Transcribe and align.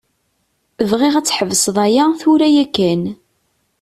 Bɣiɣ 0.89 1.13
ad 1.15 1.25
tḥebseḍ 1.25 1.77
aya 1.85 2.05
tura 2.19 2.47
yakan. 2.55 3.01